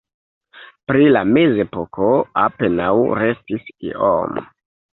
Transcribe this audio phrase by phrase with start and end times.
[0.91, 2.09] Pri la mezepoko
[2.47, 2.91] apenaŭ
[3.23, 4.45] restis iom.